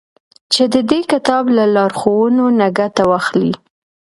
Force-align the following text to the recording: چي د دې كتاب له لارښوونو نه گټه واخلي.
چي 0.53 0.63
د 0.73 0.75
دې 0.89 0.99
كتاب 1.11 1.43
له 1.57 1.65
لارښوونو 1.75 2.45
نه 2.59 2.67
گټه 2.79 3.03
واخلي. 3.11 3.53